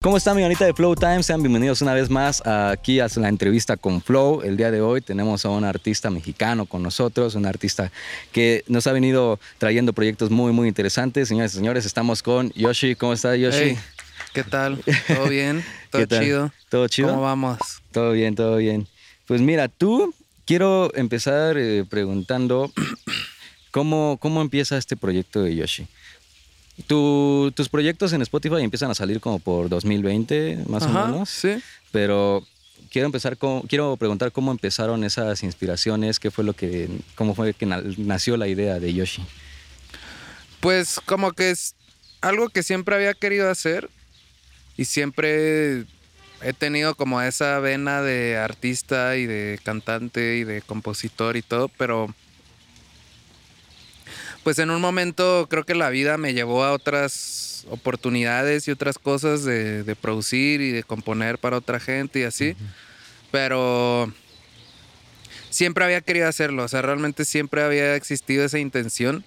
[0.00, 1.24] ¿Cómo están, mi bonita de Flow Time?
[1.24, 4.42] Sean bienvenidos una vez más aquí a la entrevista con Flow.
[4.42, 7.90] El día de hoy tenemos a un artista mexicano con nosotros, un artista
[8.30, 11.26] que nos ha venido trayendo proyectos muy, muy interesantes.
[11.26, 12.94] Señores y señores, estamos con Yoshi.
[12.94, 13.58] ¿Cómo está, Yoshi?
[13.60, 13.78] Hey,
[14.32, 14.80] ¿Qué tal?
[15.08, 15.64] ¿Todo bien?
[15.90, 16.52] ¿Todo chido?
[16.68, 17.08] ¿Todo chido?
[17.08, 17.58] ¿Cómo vamos?
[17.90, 18.86] Todo bien, todo bien.
[19.26, 22.70] Pues mira, tú quiero empezar eh, preguntando
[23.72, 25.88] cómo, cómo empieza este proyecto de Yoshi
[26.86, 31.28] tus proyectos en Spotify empiezan a salir como por 2020, más o menos.
[31.28, 31.60] Sí.
[31.90, 32.46] Pero
[32.90, 37.54] quiero empezar con, quiero preguntar cómo empezaron esas inspiraciones, qué fue lo que, cómo fue
[37.54, 39.22] que nació la idea de Yoshi.
[40.60, 41.74] Pues como que es
[42.20, 43.88] algo que siempre había querido hacer
[44.76, 45.84] y siempre
[46.40, 51.68] he tenido como esa vena de artista y de cantante y de compositor y todo,
[51.68, 52.14] pero
[54.48, 58.98] pues en un momento creo que la vida me llevó a otras oportunidades y otras
[58.98, 62.56] cosas de, producir y de componer para otra gente y así.
[63.30, 64.10] Pero
[65.50, 69.22] siempre había querido hacerlo, o sea, realmente siempre había existido esa intención.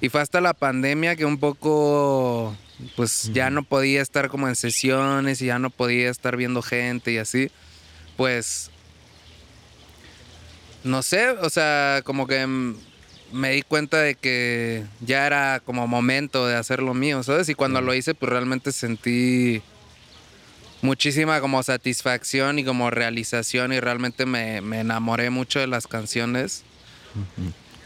[0.00, 2.56] Y fue hasta la pandemia que un poco,
[2.94, 7.10] pues ya no podía estar como en sesiones y ya no podía estar viendo gente
[7.10, 7.50] y así.
[8.16, 8.70] Pues,
[10.84, 12.46] no sé, o sea, como que
[13.32, 17.48] me di cuenta de que ya era como momento de hacer lo mío, ¿sabes?
[17.48, 19.62] Y cuando lo hice, pues realmente sentí
[20.82, 26.62] muchísima como satisfacción y como realización y realmente me, enamoré mucho de las canciones.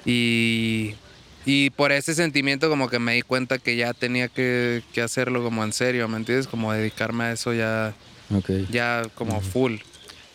[0.04, 0.94] y,
[1.44, 5.62] y, por ese sentimiento como que me di cuenta que ya tenía que, hacerlo como
[5.62, 6.48] en serio, ¿me entiendes?
[6.48, 7.94] Como dedicarme a eso ya,
[8.70, 9.76] ya como full.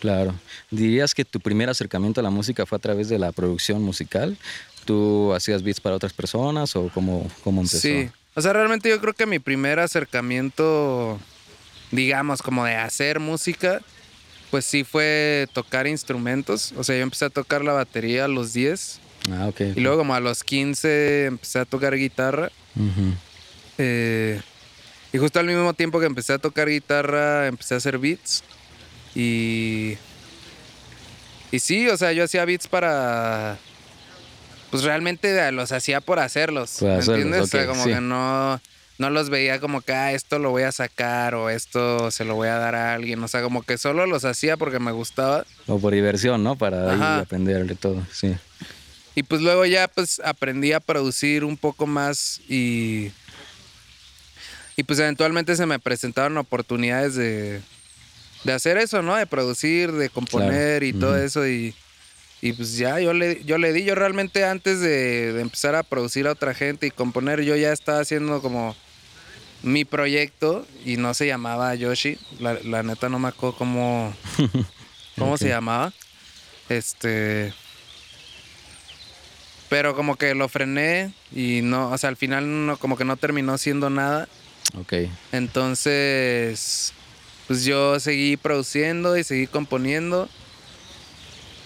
[0.02, 0.34] Claro.
[0.72, 4.36] ¿Dirías que tu primer acercamiento a la música fue a través de la producción musical?
[4.86, 7.80] ¿Tú hacías beats para otras personas o cómo, cómo empezó?
[7.80, 11.20] Sí, o sea, realmente yo creo que mi primer acercamiento,
[11.92, 13.82] digamos, como de hacer música,
[14.50, 16.74] pues sí fue tocar instrumentos.
[16.78, 19.00] O sea, yo empecé a tocar la batería a los 10.
[19.32, 19.62] Ah, ok.
[19.76, 22.52] Y luego como a los 15 empecé a tocar guitarra.
[23.78, 24.42] Eh,
[25.14, 28.44] y justo al mismo tiempo que empecé a tocar guitarra, empecé a hacer beats.
[29.14, 29.98] Y...
[31.54, 33.58] Y sí, o sea, yo hacía beats para
[34.72, 36.82] pues realmente los hacía por hacerlos.
[36.82, 37.42] ¿Me entiendes?
[37.42, 38.60] o sea, como que no,
[38.98, 42.36] no los veía como que, ah, esto lo voy a sacar o esto se lo
[42.36, 43.22] voy a dar a alguien.
[43.22, 45.46] O sea, como que solo los hacía porque me gustaba.
[45.68, 46.56] O por diversión, ¿no?
[46.56, 48.36] Para aprender de todo, sí.
[49.14, 53.12] Y pues luego ya pues aprendí a producir un poco más y...
[54.78, 57.62] Y pues eventualmente se me presentaron oportunidades de,
[58.46, 59.18] de hacer eso, ¿no?
[59.18, 61.76] De producir, de componer y todo eso y...
[62.42, 66.28] Y pues ya yo le, yo le di, yo realmente antes de, empezar a producir
[66.28, 68.76] a otra gente y componer, yo ya estaba haciendo como
[69.62, 72.18] mi proyecto y no se llamaba Yoshi.
[72.40, 74.16] La, neta no me acuerdo cómo,
[75.20, 75.94] cómo se llamaba.
[76.68, 77.54] Este.
[79.70, 83.18] Pero como que lo frené y no, o sea, al final no, como que no
[83.18, 84.28] terminó siendo nada.
[84.80, 84.94] Ok.
[85.32, 86.92] Entonces,
[87.48, 90.28] pues yo seguí produciendo y seguí componiendo.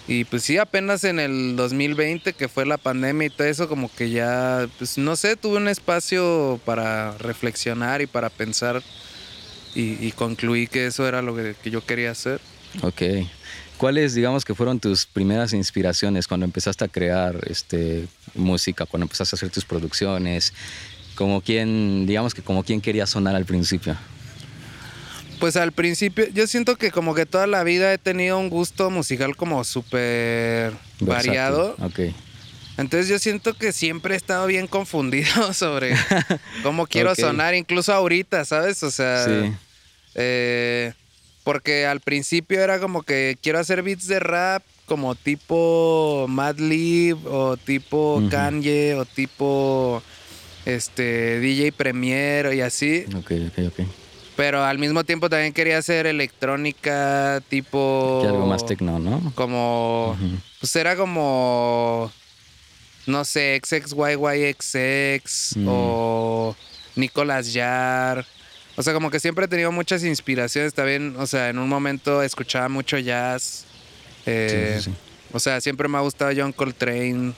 [0.08, 3.90] Y pues sí, apenas en el 2020, que fue la pandemia y todo eso, como
[3.92, 8.82] que ya, pues no sé, tuve un espacio para reflexionar y para pensar
[9.78, 12.40] y, concluí que eso era lo que, yo quería hacer.
[12.80, 13.02] Ok.
[13.76, 19.34] ¿Cuáles, digamos, que fueron tus primeras inspiraciones cuando empezaste a crear este, música, cuando empezaste
[19.34, 20.54] a hacer tus producciones?
[21.14, 23.96] Como quien, digamos que como quien quería sonar al principio.
[25.38, 28.90] Pues al principio, yo siento que como que toda la vida he tenido un gusto
[28.90, 31.76] musical como súper variado.
[31.80, 32.00] Ok.
[32.78, 35.94] Entonces yo siento que siempre he estado bien confundido sobre
[36.62, 38.82] cómo quiero sonar, incluso ahorita, ¿sabes?
[38.82, 39.52] O sea, sí.
[40.14, 40.92] Eh,
[41.44, 47.56] porque al principio era como que quiero hacer beats de rap como tipo Madlib o
[47.56, 50.02] tipo Kanye o tipo
[50.64, 53.04] este DJ Premier y así.
[53.14, 54.05] Ok, ok, ok.
[54.36, 58.20] Pero al mismo tiempo también quería hacer electrónica tipo...
[58.22, 59.32] Que algo más tecno, ¿no?
[59.34, 60.16] Como...
[60.60, 62.12] Pues era como...
[63.06, 65.66] No sé, XXYYXX mm.
[65.68, 66.56] o
[66.96, 68.26] Nicolas Yar.
[68.76, 71.14] O sea, como que siempre he tenido muchas inspiraciones también.
[71.18, 73.64] O sea, en un momento escuchaba mucho jazz.
[74.26, 74.80] Eh,
[75.32, 77.32] o sea, siempre me ha gustado John Coltrane.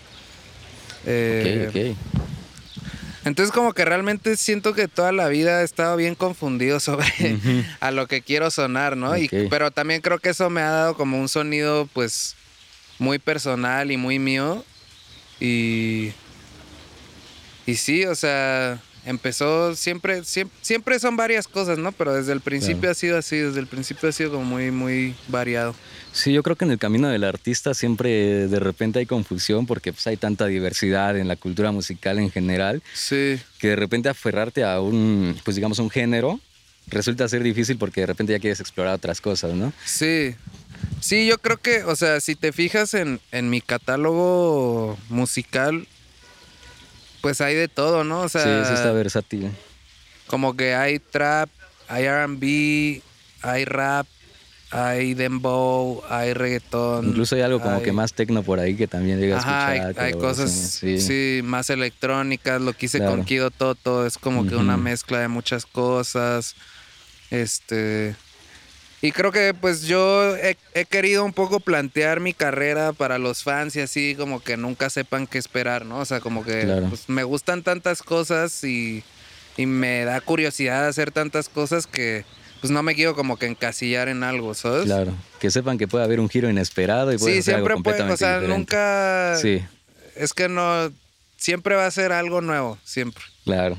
[1.06, 2.17] Eh, ok, ok.
[3.28, 7.06] Entonces como que realmente siento que toda la vida he estado bien confundido sobre
[7.80, 9.16] a lo que quiero sonar, ¿no?
[9.16, 12.36] Y, pero también creo que eso me ha dado como un sonido pues
[12.98, 14.64] muy personal y muy mío.
[15.40, 16.12] Y,
[17.66, 21.92] y sí, o sea, empezó siempre, siempre, siempre son varias cosas, ¿no?
[21.92, 25.14] Pero desde el principio ha sido así, desde el principio ha sido como muy, muy
[25.28, 25.74] variado.
[26.12, 29.92] Sí, yo creo que en el camino del artista siempre de repente hay confusión porque
[29.92, 32.82] pues, hay tanta diversidad en la cultura musical en general.
[32.94, 33.38] Sí.
[33.58, 36.40] Que de repente aferrarte a un, pues digamos, un género
[36.90, 39.72] resulta ser difícil porque de repente ya quieres explorar otras cosas, ¿no?
[39.84, 40.34] Sí.
[41.00, 45.86] Sí, yo creo que, o sea, si te fijas en, en mi catálogo musical,
[47.20, 48.22] pues hay de todo, ¿no?
[48.22, 49.50] O sea, sí, sí está versátil.
[50.26, 51.48] Como que hay trap,
[51.88, 53.02] hay RB,
[53.42, 54.06] hay rap,
[54.70, 57.08] hay dembow, hay reggaetón.
[57.08, 59.96] Incluso hay algo como que más tecno por ahí que también llega a escuchar.
[59.98, 61.40] Hay, hay cosas, sí.
[61.42, 62.60] más electrónicas.
[62.60, 66.54] Lo que hice con Kido Toto es como que una mezcla de muchas cosas.
[67.30, 68.14] Este.
[69.00, 70.56] Y creo que pues yo he,
[70.86, 75.28] querido un poco plantear mi carrera para los fans y así como que nunca sepan
[75.28, 76.00] qué esperar, ¿no?
[76.00, 79.04] O sea, como que pues, me gustan tantas cosas y,
[79.56, 82.24] y, me da curiosidad hacer tantas cosas que
[82.60, 84.86] pues no me quiero como que encasillar en algo, ¿sabes?
[84.86, 88.02] Claro, que sepan que puede haber un giro inesperado y puede Sí, siempre algo puede,
[88.02, 89.36] o sea, nunca...
[89.40, 89.62] Sí.
[90.16, 90.92] Es que no,
[91.36, 93.22] siempre va a ser algo nuevo, siempre.
[93.44, 93.78] Claro.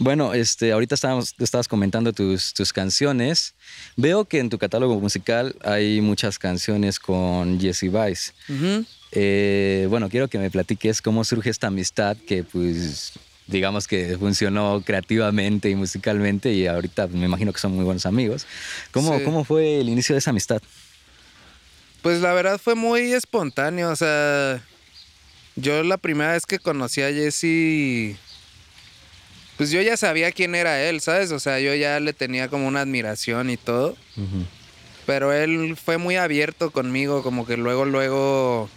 [0.00, 3.54] Bueno, este, ahorita estábamos, estabas comentando tus, tus canciones.
[3.96, 8.32] Veo que en tu catálogo musical hay muchas canciones con Jesse Vice.
[9.10, 13.14] Eh, bueno, quiero que me platiques cómo surge esta amistad que, pues,
[13.48, 18.46] digamos que funcionó creativamente y musicalmente y ahorita me imagino que son muy buenos amigos.
[18.92, 20.62] ¿Cómo, ¿cómo fue el inicio de esa amistad?
[22.02, 24.62] Pues la verdad fue muy espontáneo, o sea,
[25.56, 28.16] yo la primera vez que conocí a Jesse
[29.58, 31.32] pues yo ya sabía quién era él, ¿sabes?
[31.32, 33.96] O sea, yo ya le tenía como una admiración y todo.
[35.04, 38.70] Pero él fue muy abierto conmigo, como que luego, luego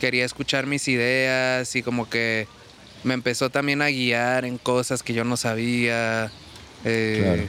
[0.00, 2.46] quería escuchar mis ideas y como que
[3.02, 6.30] me empezó también a guiar en cosas que yo no sabía.
[6.84, 7.48] Eh,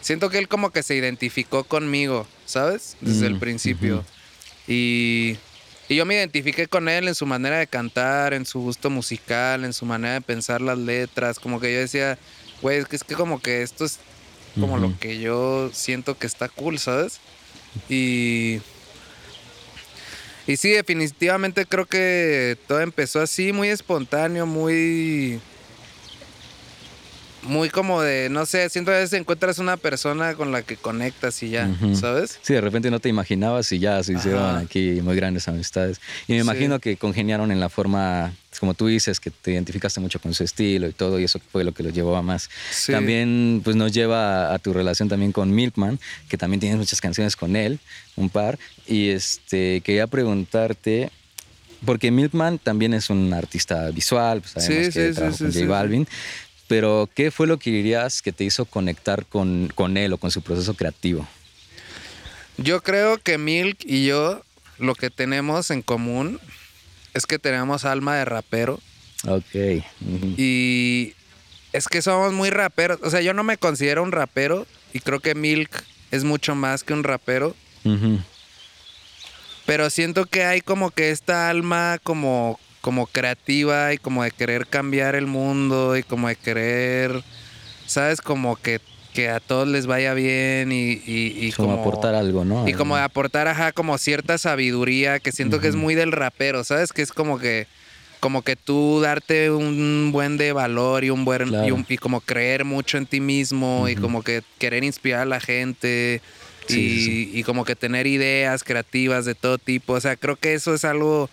[0.00, 2.96] siento que él como que se identificó conmigo, ¿sabes?
[3.00, 4.04] Desde el principio.
[4.68, 5.38] Y
[5.92, 9.64] y yo me identifiqué con él en su manera de cantar, en su gusto musical,
[9.64, 11.38] en su manera de pensar las letras.
[11.38, 12.18] Como que yo decía,
[12.62, 13.98] güey, es que, es que como que esto es
[14.58, 17.20] como lo que yo siento que está cool, ¿sabes?
[17.88, 18.60] Y.
[20.46, 25.40] Y sí, definitivamente creo que todo empezó así, muy espontáneo, muy
[27.42, 31.42] muy como de, no sé, siento a veces encuentras una persona con la que conectas
[31.42, 32.38] y ya, ¿sabes?
[32.42, 36.00] Sí, de repente no te imaginabas y ya se hicieron aquí muy grandes amistades.
[36.28, 40.20] Y me imagino que congeniaron en la forma, como tú dices, que te identificaste mucho
[40.20, 42.48] con su estilo y todo, y eso fue lo que los llevó a más.
[42.86, 45.98] También pues nos lleva a, tu relación también con Milkman,
[46.28, 47.80] que también tienes muchas canciones con él,
[48.16, 51.10] un par, y este, quería preguntarte...
[51.84, 56.06] Porque Milkman también es un artista visual, pues sabemos que trabaja con J Balvin,
[56.72, 60.30] pero, ¿qué fue lo que dirías que te hizo conectar con, con él o con
[60.30, 61.28] su proceso creativo?
[62.56, 64.42] Yo creo que Milk y yo
[64.78, 66.40] lo que tenemos en común
[67.12, 68.80] es que tenemos alma de rapero.
[69.28, 69.84] Ok.
[70.38, 71.12] Y
[71.74, 72.98] es que somos muy raperos.
[73.02, 76.84] O sea, yo no me considero un rapero y creo que Milk es mucho más
[76.84, 77.54] que un rapero.
[79.66, 84.66] Pero siento que hay como que esta alma como como creativa y como de querer
[84.66, 87.22] cambiar el mundo y como de querer,
[87.86, 88.20] ¿sabes?
[88.20, 88.80] Como que,
[89.14, 92.68] que a todos les vaya bien y, y, como, aportar algo, ¿no?
[92.68, 96.64] Y como de aportar, ajá, como cierta sabiduría que siento que es muy del rapero,
[96.64, 96.92] ¿sabes?
[96.92, 97.66] Que es como que
[98.18, 101.52] como que tú darte un buen de valor y un buen
[101.88, 106.20] y, como creer mucho en ti mismo y como que querer inspirar a la gente
[106.68, 109.94] y, y como que tener ideas creativas de todo tipo.
[109.94, 111.28] O sea, creo que eso es algo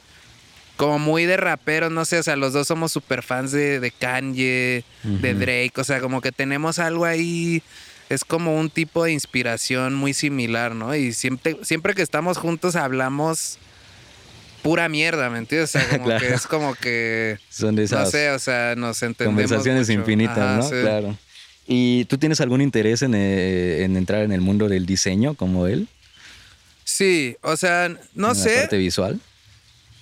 [0.79, 3.91] como muy de rapero, no sé, o sea, los dos somos super fans de, de
[3.91, 7.61] Kanye, de Drake, o sea, como que tenemos algo ahí,
[8.07, 10.95] es como un tipo de inspiración muy similar, ¿no?
[10.95, 13.57] Y siempre, siempre que estamos juntos hablamos
[14.61, 15.75] pura mierda, ¿me entiendes?
[15.75, 17.37] O sea, como que es como que...
[17.49, 18.05] Son de esas...
[18.05, 20.69] No sé, o sea, nos entendemos Conversaciones infinitas, ¿no?
[20.69, 21.17] Claro.
[21.67, 25.67] ¿Y tú tienes algún interés en, eh, en, entrar en el mundo del diseño como
[25.67, 25.89] él?
[26.85, 28.55] Sí, o sea, no ¿En sé.
[28.55, 29.19] La parte visual.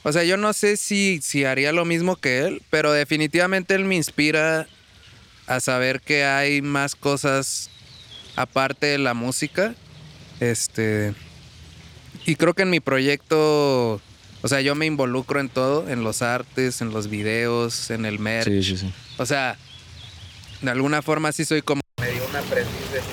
[0.08, 3.84] O sea, yo no sé si, si haría lo mismo que él, pero definitivamente él
[3.84, 4.66] me inspira
[5.48, 7.70] a saber que hay más cosas
[8.38, 9.76] aparte de la música.
[10.40, 11.14] Este.
[12.26, 13.96] Y creo que en mi proyecto,
[14.42, 18.18] o sea, yo me involucro en todo, en los artes, en los videos, en el
[18.18, 18.48] merch.
[18.48, 18.94] Sí, sí, sí.
[19.18, 19.58] O sea,
[20.62, 23.08] de alguna forma sí soy como medio un aprendiz de mí.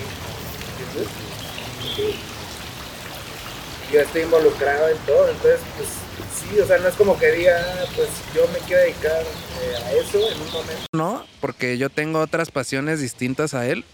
[3.93, 6.04] yo estoy involucrado en todo, entonces pues
[6.35, 9.85] sí, o sea, no es como que diga, ah, pues yo me quiero dedicar eh,
[9.85, 10.87] a eso en un momento.
[10.93, 13.85] No, porque yo tengo otras pasiones distintas a él,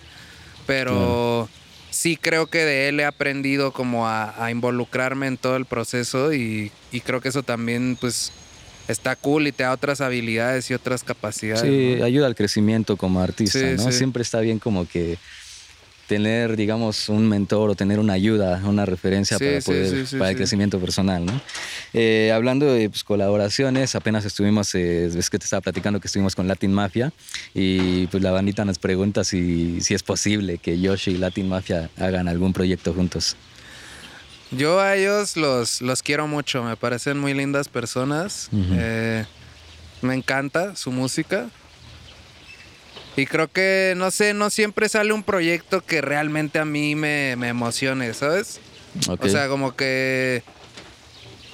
[0.66, 1.48] pero
[1.90, 6.72] sí creo que de él he aprendido como a, involucrarme en todo el proceso y,
[6.92, 8.32] y, creo que eso también pues
[8.88, 11.62] está cool y te da otras habilidades y otras capacidades.
[11.62, 13.92] Sí, ayuda al crecimiento como artista, ¿no?
[13.92, 15.18] Siempre está bien como que
[16.10, 20.80] tener, digamos, un mentor o tener una ayuda, una referencia para, poder, para el crecimiento
[20.80, 21.40] personal, ¿no?
[21.92, 26.34] Eh, hablando de pues, colaboraciones, apenas estuvimos, eh, ves que te estaba platicando que estuvimos
[26.34, 27.12] con Latin Mafia
[27.54, 31.90] y pues la bandita nos pregunta si, si es posible que Yoshi y Latin Mafia
[31.96, 33.36] hagan algún proyecto juntos.
[34.50, 38.48] Yo a ellos los, los quiero mucho, me parecen muy lindas personas.
[38.52, 39.24] Eh,
[40.02, 41.50] me encanta su música.
[43.16, 47.32] Y creo que, no sé, no siempre sale un proyecto que realmente a mí me,
[47.32, 48.60] emocione, ¿sabes?
[49.06, 50.42] O sea, como que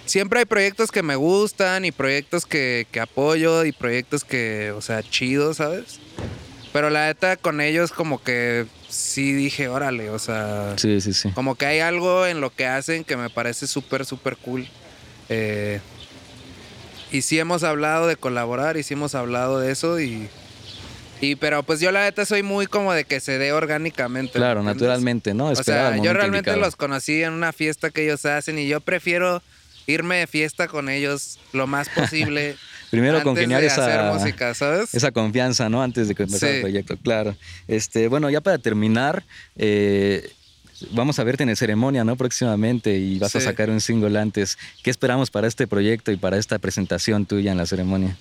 [0.05, 4.81] siempre hay proyectos que me gustan y proyectos que, que apoyo y proyectos que, o
[4.81, 6.01] sea, chidos, ¿sabes?
[6.73, 10.75] Pero la neta con ellos como que sí dije, órale, o sea...
[10.77, 11.31] Sí, sí, sí.
[11.31, 14.69] Como que hay algo en lo que hacen que me parece súper, súper cool.
[15.29, 15.81] Eh,
[17.11, 20.29] y sí hemos hablado de colaborar y sí hemos hablado de eso y...
[21.21, 24.33] Y pero pues yo la neta soy muy como de que se dé orgánicamente.
[24.33, 25.47] Claro, naturalmente, ¿no?
[25.49, 29.43] o sea, yo realmente los conocí en una fiesta que ellos hacen y yo prefiero
[29.87, 32.57] irme de fiesta con ellos lo más posible.
[32.91, 34.95] Primero congeniar esa, música, ¿sabes?
[34.95, 35.83] esa confianza, ¿no?
[35.83, 37.37] Antes de empezar el proyecto, claro.
[37.67, 39.25] Este, bueno, ya para terminar,
[39.57, 40.31] eh,
[40.93, 42.17] vamos a verte en el ceremonia, ¿no?
[42.17, 44.57] Próximamente y vas a sacar un single antes.
[44.83, 48.17] ¿Qué esperamos para este proyecto y para esta presentación tuya en la ceremonia?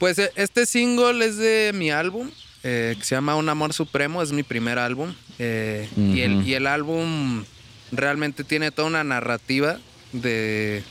[0.00, 2.28] Pues eh, este single es de mi álbum,
[2.64, 5.14] eh, que se llama Un Amor Supremo, es mi primer álbum.
[5.38, 7.44] y, el, y el álbum
[7.92, 9.78] realmente tiene toda una narrativa
[10.12, 10.82] de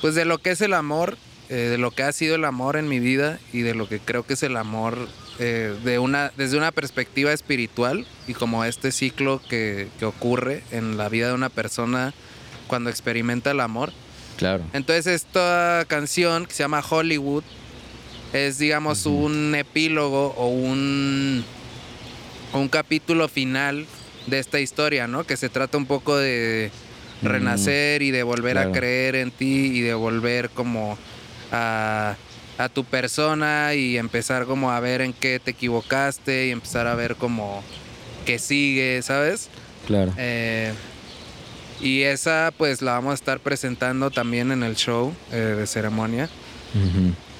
[0.00, 2.76] pues de lo que es el amor eh, de lo que ha sido el amor
[2.76, 6.32] en mi vida y de lo que creo que es el amor eh, de una,
[6.36, 11.48] desde una perspectiva espiritual y como este ciclo que, ocurre en la vida de una
[11.48, 12.14] persona
[12.66, 13.92] cuando experimenta el amor.
[14.38, 14.64] Claro.
[14.72, 17.44] Entonces esta canción que se llama Hollywood
[18.36, 21.44] es digamos un epílogo o un,
[22.52, 23.86] un capítulo final
[24.26, 25.24] de esta historia, ¿no?
[25.24, 26.70] Que se trata un poco de
[27.22, 30.98] renacer y de volver a creer en ti y de volver como
[31.52, 32.16] a,
[32.72, 37.16] tu persona y empezar como a ver en qué te equivocaste y empezar a ver
[37.16, 37.62] como
[38.24, 39.48] que sigue, ¿sabes?
[39.86, 40.12] Claro.
[40.16, 40.72] Eh,
[41.80, 46.28] y esa pues la vamos a estar presentando también en el show eh, de ceremonia.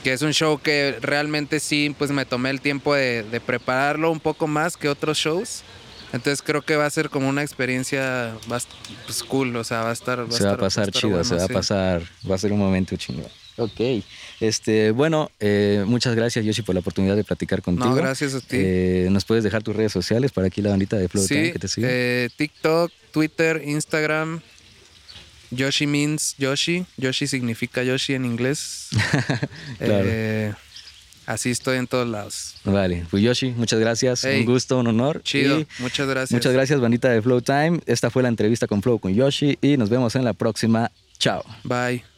[0.03, 4.21] Que es un show que realmente sí, pues me tomé el tiempo de, prepararlo un
[4.21, 5.63] poco más que otros shows.
[6.13, 9.93] Entonces creo que va a ser como una experiencia pues, cool, o sea, va a
[9.93, 10.21] estar...
[10.21, 12.97] Va se va a pasar chido, se va a pasar, va a ser un momento
[12.97, 13.27] chingón.
[13.57, 14.05] Ok.
[14.41, 17.89] Este, bueno, eh, muchas gracias, Yoshi, por la oportunidad de platicar contigo.
[17.89, 18.57] No, gracias a ti.
[18.59, 21.69] Eh, ¿Nos puedes dejar tus redes sociales para aquí la bandita de Flow que te
[21.69, 21.89] siga?
[21.91, 24.41] Eh, TikTok, Twitter, Instagram.
[25.51, 26.87] Yoshi means Yoshi.
[26.97, 28.89] Yoshi significa Yoshi en inglés.
[29.79, 30.57] claro.
[31.27, 32.55] así estoy en todos lados.
[32.65, 34.25] Vale, pues Yoshi, muchas gracias.
[34.25, 35.23] un gusto, un honor.
[35.23, 36.33] Chido, muchas gracias.
[36.33, 37.81] Muchas gracias, bandita de Flow Time.
[37.87, 40.91] Esta fue la entrevista con Flow con Yoshi y nos vemos en la próxima.
[41.19, 41.45] Chao.
[41.65, 42.16] Bye.